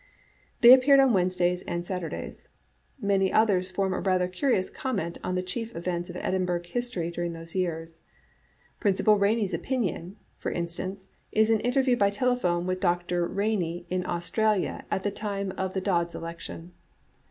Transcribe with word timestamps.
They 0.61 0.73
appeared 0.73 0.99
on 0.99 1.13
Wednesdays 1.13 1.61
and 1.67 1.85
Saturdays. 1.85 2.49
Many 2.99 3.31
others 3.31 3.69
form 3.69 3.93
a 3.93 3.99
rather 3.99 4.27
curious 4.27 4.71
comment 4.71 5.19
on 5.23 5.35
the 5.35 5.43
chief 5.43 5.75
events 5.75 6.09
of 6.09 6.15
Edinbugh 6.15 6.65
history 6.65 7.11
during 7.11 7.33
these 7.33 7.53
years." 7.53 8.03
Prin 8.79 8.95
cipal 8.95 9.21
Rainy 9.21 9.43
*s 9.43 9.53
Opinion," 9.53 10.15
for 10.39 10.51
instance, 10.51 11.07
is 11.31 11.51
an 11.51 11.59
interview 11.59 11.95
by 11.97 12.09
telephone 12.09 12.65
with 12.65 12.79
Dr. 12.81 13.27
Rainy 13.27 13.85
in 13.91 14.03
Australia 14.07 14.85
at 14.89 15.03
the 15.03 15.11
time 15.11 15.51
of 15.55 15.75
the 15.75 15.81
Dods 15.81 16.15
election. 16.15 16.73